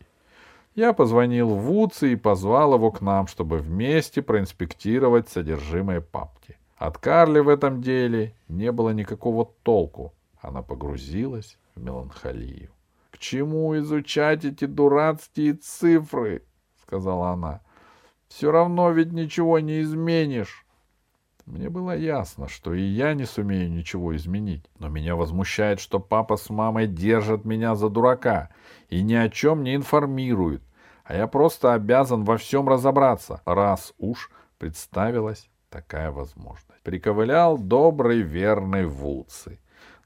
Я 0.75 0.93
позвонил 0.93 1.55
Вудси 1.55 2.13
и 2.13 2.15
позвал 2.15 2.75
его 2.75 2.91
к 2.91 3.01
нам, 3.01 3.25
чтобы 3.25 3.57
вместе 3.57 4.21
проинспектировать 4.21 5.29
содержимое 5.29 5.99
папки. 5.99 6.57
От 6.77 6.99
Карли 6.99 7.39
в 7.39 7.49
этом 7.49 7.81
деле 7.81 8.35
не 8.47 8.71
было 8.71 8.91
никакого 8.91 9.51
толку, 9.63 10.13
она 10.41 10.61
погрузилась 10.61 11.57
в 11.75 11.81
меланхолию.— 11.81 12.71
К 13.11 13.17
чему 13.17 13.77
изучать 13.77 14.45
эти 14.45 14.65
дурацкие 14.65 15.53
цифры?— 15.53 16.43
сказала 16.81 17.29
она.— 17.29 17.61
Все 18.27 18.51
равно 18.51 18.91
ведь 18.91 19.11
ничего 19.11 19.59
не 19.59 19.81
изменишь.— 19.81 20.65
Мне 21.45 21.69
было 21.69 21.95
ясно, 21.95 22.47
что 22.47 22.73
и 22.73 22.81
я 22.81 23.13
не 23.13 23.25
сумею 23.25 23.71
ничего 23.71 24.15
изменить. 24.15 24.65
Но 24.79 24.89
меня 24.89 25.15
возмущает, 25.15 25.79
что 25.79 25.99
папа 25.99 26.37
с 26.37 26.49
мамой 26.49 26.87
держат 26.87 27.45
меня 27.45 27.75
за 27.75 27.89
дурака 27.89 28.49
и 28.89 29.01
ни 29.01 29.13
о 29.13 29.29
чем 29.29 29.63
не 29.63 29.75
информируют. 29.75 30.63
А 31.03 31.15
я 31.15 31.27
просто 31.27 31.73
обязан 31.73 32.23
во 32.23 32.37
всем 32.37 32.69
разобраться, 32.69 33.41
раз 33.45 33.93
уж 33.97 34.31
представилась 34.57 35.49
такая 35.69 36.11
возможность. 36.11 36.81
Приковылял 36.83 37.57
добрый 37.57 38.21
верный 38.21 38.85
Вуци. 38.85 39.59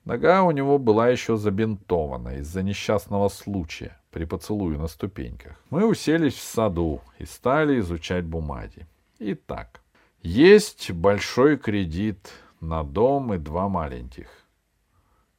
Нога 0.06 0.44
у 0.44 0.52
него 0.52 0.78
была 0.78 1.10
еще 1.10 1.36
забинтована 1.36 2.38
из-за 2.38 2.62
несчастного 2.62 3.28
случая 3.28 4.00
при 4.12 4.26
поцелуе 4.26 4.78
на 4.78 4.88
ступеньках. 4.88 5.60
Мы 5.70 5.86
уселись 5.86 6.36
в 6.36 6.42
саду 6.42 7.02
и 7.18 7.26
стали 7.26 7.80
изучать 7.80 8.24
бумаги. 8.24 8.88
Итак, 9.20 9.82
есть 10.22 10.92
большой 10.92 11.58
кредит 11.58 12.32
на 12.62 12.84
дом 12.84 13.34
и 13.34 13.38
два 13.38 13.68
маленьких. 13.68 14.30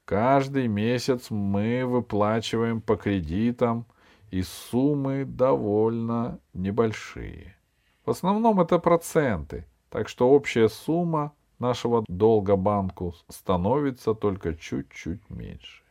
Каждый 0.04 0.66
месяц 0.68 1.30
мы 1.30 1.84
выплачиваем 1.86 2.80
по 2.80 2.96
кредитам, 2.96 3.86
и 4.30 4.42
суммы 4.42 5.24
довольно 5.24 6.38
небольшие. 6.52 7.56
В 8.04 8.10
основном 8.10 8.60
это 8.60 8.78
проценты, 8.78 9.66
так 9.88 10.08
что 10.08 10.30
общая 10.30 10.68
сумма 10.68 11.32
нашего 11.58 12.04
долга 12.08 12.56
банку 12.56 13.14
становится 13.28 14.14
только 14.14 14.54
чуть-чуть 14.54 15.28
меньше. 15.30 15.82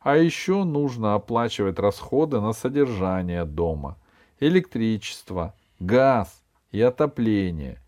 А 0.00 0.16
еще 0.16 0.64
нужно 0.64 1.14
оплачивать 1.14 1.78
расходы 1.78 2.40
на 2.40 2.52
содержание 2.52 3.44
дома, 3.44 3.98
электричество, 4.38 5.54
газ 5.78 6.42
и 6.72 6.80
отопление. 6.80 7.82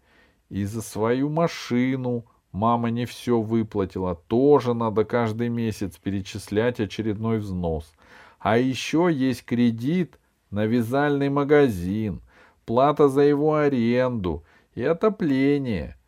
И 0.51 0.65
за 0.65 0.83
свою 0.83 1.31
машину 1.31 2.27
мама 2.51 2.91
не 2.91 3.07
все 3.07 3.41
выплатила, 3.41 4.15
тоже 4.15 4.75
надо 4.75 5.05
каждый 5.05 5.49
месяц 5.49 5.97
перечислять 5.97 6.81
очередной 6.81 7.39
взнос. 7.39 7.91
А 8.39 8.59
еще 8.59 9.09
есть 9.11 9.45
кредит 9.45 10.19
на 10.51 10.67
вязальный 10.67 11.31
магазин, 11.31 12.21
плата 12.67 13.09
за 13.09 13.23
его 13.23 13.55
аренду 13.55 14.45
и 14.75 14.83
отопление– 14.83 15.97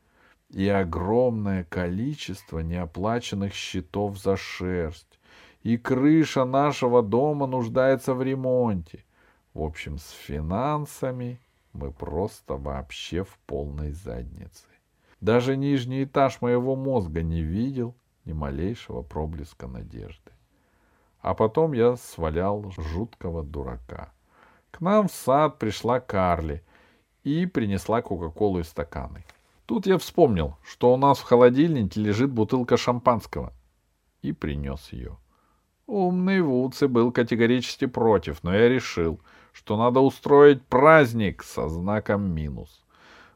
и 0.55 0.69
огромное 0.69 1.65
количество 1.65 2.61
неоплаченных 2.61 3.53
счетов 3.55 4.19
за 4.19 4.37
шерсть. 4.37 5.19
И 5.65 5.77
крыша 5.77 6.45
нашего 6.45 7.03
дома 7.03 7.47
нуждается 7.47 8.15
в 8.15 8.23
ремонте. 8.23 9.05
В 9.53 9.63
общем, 9.63 9.99
с 9.99 10.11
финансами 10.11 11.41
мы 11.73 11.91
просто 11.91 12.55
вообще 12.55 13.25
в 13.25 13.37
полной 13.47 13.91
заднице. 13.91 14.67
Даже 15.21 15.57
нижний 15.57 16.05
этаж 16.05 16.41
моего 16.41 16.77
мозга 16.77 17.23
не 17.23 17.43
видел 17.43 17.97
ни 18.25 18.33
малейшего 18.33 19.03
проблеска 19.03 19.67
надежды. 19.67 20.31
А 21.21 21.35
потом 21.35 21.73
я 21.73 21.97
свалял 21.97 22.71
жуткого 22.77 23.43
дурака. 23.43 24.13
К 24.71 24.81
нам 24.81 25.09
в 25.09 25.13
сад 25.13 25.59
пришла 25.59 25.99
Карли 25.99 26.63
и 27.25 27.47
принесла 27.47 28.03
Кока-Колу 28.03 28.61
и 28.61 28.63
стаканы. 28.63 29.25
Тут 29.67 29.87
я 29.87 29.97
вспомнил, 29.97 30.57
что 30.63 30.93
у 30.93 30.99
нас 30.99 31.19
в 31.19 31.23
холодильнике 31.23 31.99
лежит 31.99 32.31
бутылка 32.31 32.77
шампанского. 32.77 33.53
И 34.21 34.33
принес 34.33 34.93
ее. 34.93 35.17
Умный 35.87 36.43
Вуци 36.43 36.87
был 36.87 37.13
категорически 37.13 37.87
против, 37.87 38.43
но 38.43 38.55
я 38.55 38.69
решил, 38.69 39.21
что 39.53 39.77
надо 39.77 40.01
устроить 40.01 40.63
праздник 40.67 41.43
со 41.43 41.69
знаком 41.69 42.23
минус. 42.23 42.85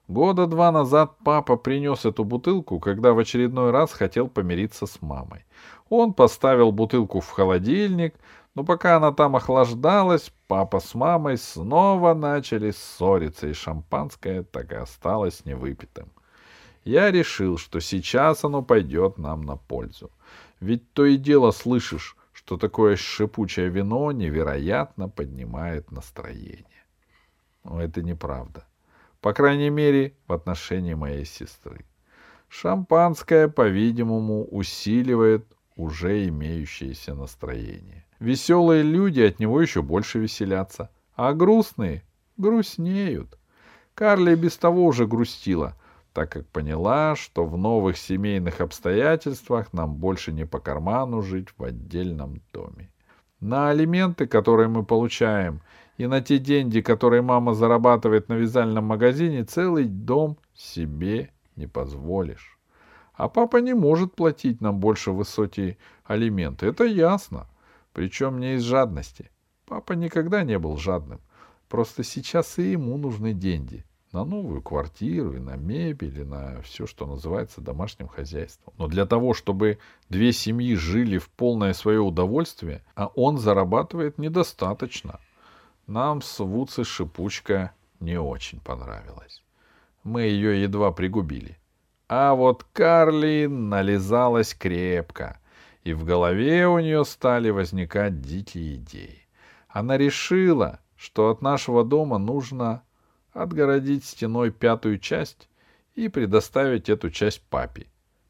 Года 0.06 0.46
два 0.46 0.70
назад 0.70 1.16
папа 1.24 1.56
принес 1.56 2.04
эту 2.04 2.24
бутылку, 2.24 2.78
когда 2.78 3.12
в 3.12 3.18
очередной 3.18 3.70
раз 3.70 3.92
хотел 3.92 4.28
помириться 4.28 4.86
с 4.86 5.00
мамой. 5.02 5.44
Он 5.88 6.12
поставил 6.12 6.72
бутылку 6.72 7.20
в 7.20 7.30
холодильник, 7.30 8.14
но 8.54 8.64
пока 8.64 8.96
она 8.96 9.12
там 9.12 9.36
охлаждалась, 9.36 10.32
папа 10.46 10.80
с 10.80 10.94
мамой 10.94 11.36
снова 11.38 12.14
начали 12.14 12.70
ссориться, 12.70 13.48
и 13.48 13.52
шампанское 13.52 14.42
так 14.42 14.72
и 14.72 14.76
осталось 14.76 15.44
невыпитым 15.44 16.10
я 16.88 17.10
решил, 17.10 17.58
что 17.58 17.80
сейчас 17.80 18.44
оно 18.44 18.62
пойдет 18.62 19.18
нам 19.18 19.42
на 19.42 19.56
пользу. 19.56 20.10
Ведь 20.58 20.90
то 20.94 21.04
и 21.04 21.18
дело 21.18 21.50
слышишь, 21.50 22.16
что 22.32 22.56
такое 22.56 22.96
шипучее 22.96 23.68
вино 23.68 24.10
невероятно 24.10 25.10
поднимает 25.10 25.90
настроение. 25.92 26.64
Но 27.62 27.82
это 27.82 28.02
неправда. 28.02 28.64
По 29.20 29.34
крайней 29.34 29.68
мере, 29.68 30.16
в 30.26 30.32
отношении 30.32 30.94
моей 30.94 31.26
сестры. 31.26 31.84
Шампанское, 32.48 33.48
по-видимому, 33.48 34.46
усиливает 34.46 35.46
уже 35.76 36.26
имеющееся 36.28 37.14
настроение. 37.14 38.06
Веселые 38.18 38.82
люди 38.82 39.20
от 39.20 39.38
него 39.38 39.60
еще 39.60 39.82
больше 39.82 40.20
веселятся, 40.20 40.90
а 41.14 41.34
грустные 41.34 42.02
грустнеют. 42.38 43.38
Карли 43.94 44.34
без 44.36 44.56
того 44.56 44.86
уже 44.86 45.06
грустила— 45.06 45.76
так 46.18 46.32
как 46.32 46.48
поняла, 46.48 47.14
что 47.14 47.44
в 47.46 47.56
новых 47.56 47.96
семейных 47.96 48.60
обстоятельствах 48.60 49.72
нам 49.72 49.94
больше 49.94 50.32
не 50.32 50.44
по 50.44 50.58
карману 50.58 51.22
жить 51.22 51.46
в 51.56 51.62
отдельном 51.62 52.42
доме. 52.52 52.90
На 53.38 53.70
алименты, 53.70 54.26
которые 54.26 54.66
мы 54.66 54.84
получаем, 54.84 55.60
и 55.96 56.08
на 56.08 56.20
те 56.20 56.38
деньги, 56.38 56.80
которые 56.80 57.22
мама 57.22 57.54
зарабатывает 57.54 58.28
на 58.28 58.32
вязальном 58.32 58.86
магазине, 58.86 59.44
целый 59.44 59.84
дом 59.84 60.38
себе 60.56 61.30
не 61.54 61.68
позволишь. 61.68 62.58
А 63.14 63.28
папа 63.28 63.58
не 63.58 63.74
может 63.74 64.16
платить 64.16 64.60
нам 64.60 64.80
больше 64.80 65.12
высокие 65.12 65.78
алименты, 66.02 66.66
это 66.66 66.82
ясно. 66.82 67.46
Причем 67.92 68.40
не 68.40 68.54
из 68.54 68.62
жадности. 68.62 69.30
Папа 69.66 69.92
никогда 69.92 70.42
не 70.42 70.58
был 70.58 70.78
жадным. 70.78 71.20
Просто 71.68 72.02
сейчас 72.02 72.58
и 72.58 72.72
ему 72.72 72.96
нужны 72.98 73.34
деньги 73.34 73.84
на 74.12 74.24
новую 74.24 74.62
квартиру, 74.62 75.34
и 75.34 75.38
на 75.38 75.56
мебель, 75.56 76.20
и 76.20 76.24
на 76.24 76.62
все, 76.62 76.86
что 76.86 77.06
называется 77.06 77.60
домашним 77.60 78.08
хозяйством. 78.08 78.72
Но 78.78 78.86
для 78.86 79.06
того, 79.06 79.34
чтобы 79.34 79.78
две 80.08 80.32
семьи 80.32 80.74
жили 80.74 81.18
в 81.18 81.28
полное 81.28 81.74
свое 81.74 82.00
удовольствие, 82.00 82.82
а 82.94 83.08
он 83.14 83.38
зарабатывает 83.38 84.18
недостаточно. 84.18 85.20
Нам 85.86 86.22
с 86.22 86.38
Вуци 86.38 86.84
шипучка 86.84 87.72
не 88.00 88.18
очень 88.18 88.60
понравилась. 88.60 89.42
Мы 90.04 90.22
ее 90.22 90.62
едва 90.62 90.92
пригубили. 90.92 91.58
А 92.08 92.34
вот 92.34 92.64
Карли 92.72 93.46
нализалась 93.46 94.54
крепко, 94.54 95.38
и 95.84 95.92
в 95.92 96.04
голове 96.04 96.66
у 96.66 96.78
нее 96.78 97.04
стали 97.04 97.50
возникать 97.50 98.22
дикие 98.22 98.76
идеи. 98.76 99.26
Она 99.68 99.98
решила, 99.98 100.80
что 100.96 101.28
от 101.28 101.42
нашего 101.42 101.84
дома 101.84 102.16
нужно 102.16 102.82
отгородить 103.32 104.04
стеной 104.04 104.50
пятую 104.50 104.98
часть 104.98 105.48
и 105.94 106.08
предоставить 106.08 106.88
эту 106.88 107.10
часть 107.10 107.42
папе. 107.42 107.86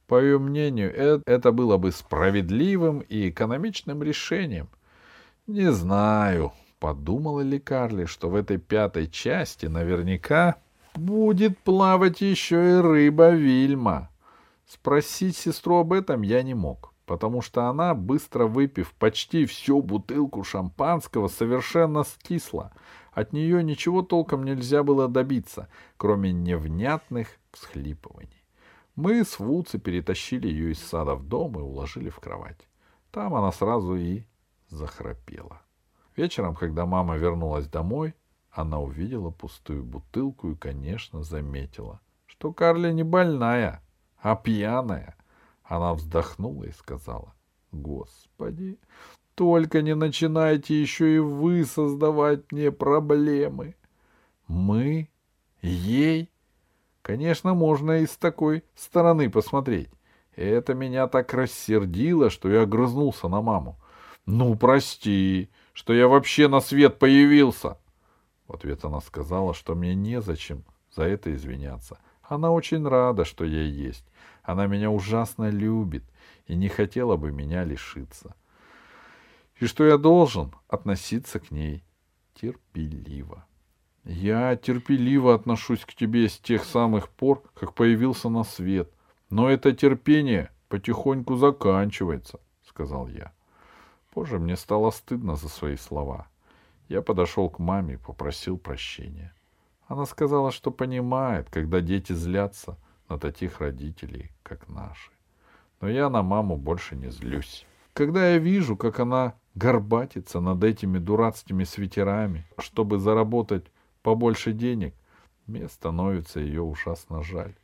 По 0.06 0.20
ее 0.20 0.38
мнению, 0.38 0.92
э, 0.94 1.20
это 1.26 1.52
было 1.52 1.76
бы 1.76 1.92
справедливым 1.92 3.00
и 3.00 3.28
экономичным 3.28 4.02
решением. 4.02 4.68
Не 5.46 5.70
знаю, 5.72 6.52
подумала 6.80 7.40
ли 7.40 7.58
Карли, 7.58 8.06
что 8.06 8.30
в 8.30 8.34
этой 8.34 8.58
пятой 8.58 9.08
части 9.08 9.66
наверняка 9.66 10.56
будет 10.94 11.58
плавать 11.58 12.20
еще 12.20 12.70
и 12.70 12.80
рыба 12.80 13.30
Вильма. 13.30 14.10
Спросить 14.66 15.36
сестру 15.36 15.76
об 15.76 15.92
этом 15.92 16.22
я 16.22 16.42
не 16.42 16.54
мог, 16.54 16.92
потому 17.08 17.40
что 17.40 17.64
она, 17.64 17.94
быстро 17.94 18.46
выпив 18.46 18.92
почти 18.92 19.46
всю 19.46 19.80
бутылку 19.80 20.44
шампанского, 20.44 21.28
совершенно 21.28 22.04
скисла, 22.04 22.72
от 23.12 23.32
нее 23.32 23.64
ничего 23.64 24.02
толком 24.02 24.44
нельзя 24.44 24.82
было 24.84 25.08
добиться, 25.08 25.68
кроме 25.96 26.32
невнятных 26.32 27.28
всхлипываний. 27.50 28.44
Мы 28.94 29.24
с 29.24 29.38
Вуци 29.38 29.78
перетащили 29.78 30.48
ее 30.48 30.72
из 30.72 30.80
сада 30.80 31.14
в 31.14 31.26
дом 31.26 31.58
и 31.58 31.62
уложили 31.62 32.10
в 32.10 32.20
кровать. 32.20 32.68
Там 33.10 33.34
она 33.34 33.50
сразу 33.52 33.96
и 33.96 34.24
захрапела. 34.68 35.62
Вечером, 36.14 36.54
когда 36.54 36.84
мама 36.84 37.16
вернулась 37.16 37.68
домой, 37.68 38.14
она 38.50 38.80
увидела 38.80 39.30
пустую 39.30 39.82
бутылку 39.82 40.50
и, 40.50 40.56
конечно, 40.56 41.22
заметила, 41.22 42.00
что 42.26 42.52
Карли 42.52 42.92
не 42.92 43.02
больная, 43.02 43.82
а 44.20 44.36
пьяная. 44.36 45.17
Она 45.68 45.94
вздохнула 45.94 46.64
и 46.64 46.72
сказала, 46.72 47.34
«Господи, 47.70 48.78
только 49.34 49.82
не 49.82 49.94
начинайте 49.94 50.80
еще 50.80 51.14
и 51.14 51.18
вы 51.20 51.64
создавать 51.64 52.50
мне 52.50 52.72
проблемы. 52.72 53.76
Мы? 54.48 55.08
Ей? 55.62 56.28
Конечно, 57.02 57.54
можно 57.54 58.00
и 58.00 58.06
с 58.06 58.16
такой 58.16 58.64
стороны 58.74 59.30
посмотреть. 59.30 59.90
Это 60.34 60.74
меня 60.74 61.06
так 61.06 61.32
рассердило, 61.34 62.30
что 62.30 62.50
я 62.50 62.62
огрызнулся 62.62 63.28
на 63.28 63.40
маму. 63.40 63.78
Ну, 64.26 64.56
прости, 64.56 65.50
что 65.72 65.92
я 65.92 66.08
вообще 66.08 66.48
на 66.48 66.60
свет 66.60 66.98
появился. 66.98 67.78
В 68.48 68.54
ответ 68.54 68.84
она 68.84 69.00
сказала, 69.00 69.54
что 69.54 69.74
мне 69.74 69.94
незачем 69.94 70.64
за 70.90 71.04
это 71.04 71.32
извиняться, 71.32 71.98
Она 72.22 72.50
очень 72.50 72.86
рада, 72.86 73.24
что 73.24 73.44
я 73.44 73.62
есть. 73.62 74.04
Она 74.48 74.66
меня 74.66 74.90
ужасно 74.90 75.50
любит 75.50 76.04
и 76.46 76.56
не 76.56 76.68
хотела 76.68 77.18
бы 77.18 77.30
меня 77.30 77.64
лишиться. 77.64 78.34
И 79.56 79.66
что 79.66 79.84
я 79.84 79.98
должен 79.98 80.54
относиться 80.68 81.38
к 81.38 81.50
ней 81.50 81.84
терпеливо. 82.32 83.44
Я 84.04 84.56
терпеливо 84.56 85.34
отношусь 85.34 85.84
к 85.84 85.92
тебе 85.92 86.30
с 86.30 86.38
тех 86.38 86.64
самых 86.64 87.10
пор, 87.10 87.42
как 87.52 87.74
появился 87.74 88.30
на 88.30 88.42
свет. 88.42 88.90
Но 89.28 89.50
это 89.50 89.72
терпение 89.72 90.50
потихоньку 90.70 91.36
заканчивается,— 91.36 92.40
сказал 92.66 93.06
я. 93.08 93.34
Позже 94.14 94.38
мне 94.38 94.56
стало 94.56 94.92
стыдно 94.92 95.36
за 95.36 95.50
свои 95.50 95.76
слова. 95.76 96.26
Я 96.88 97.02
подошел 97.02 97.50
к 97.50 97.58
маме 97.58 97.94
и 97.94 97.98
попросил 97.98 98.56
прощения. 98.56 99.34
Она 99.88 100.06
сказала, 100.06 100.50
что 100.52 100.70
понимает, 100.70 101.50
когда 101.50 101.82
дети 101.82 102.14
злятся 102.14 102.78
на 103.08 103.18
таких 103.18 103.60
родителей, 103.60 104.30
как 104.42 104.68
наши. 104.68 105.10
Но 105.80 105.88
я 105.88 106.10
на 106.10 106.22
маму 106.22 106.56
больше 106.56 106.96
не 106.96 107.10
злюсь. 107.10 107.66
Когда 107.92 108.30
я 108.30 108.38
вижу, 108.38 108.76
как 108.76 109.00
она 109.00 109.34
горбатится 109.54 110.40
над 110.40 110.62
этими 110.62 110.98
дурацкими 110.98 111.64
свитерами, 111.64 112.46
чтобы 112.58 112.98
заработать 112.98 113.66
побольше 114.02 114.52
денег, 114.52 114.94
мне 115.46 115.68
становится 115.68 116.40
ее 116.40 116.62
ужасно 116.62 117.22
жаль. 117.22 117.54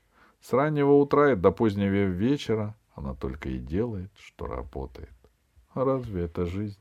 С 0.41 0.53
раннего 0.53 0.93
утра 0.93 1.33
и 1.33 1.37
до 1.37 1.53
позднего 1.53 2.05
вечера 2.05 2.75
она 2.95 3.15
только 3.15 3.49
и 3.49 3.59
делает, 3.59 4.11
что 4.19 4.47
работает. 4.47 5.13
А 5.73 5.85
разве 5.85 6.25
это 6.25 6.47
жизнь? 6.47 6.79